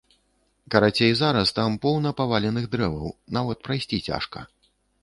[0.75, 3.07] Карацей, зараз там поўна паваленых дрэваў,
[3.39, 4.39] нават прайсці цяжка.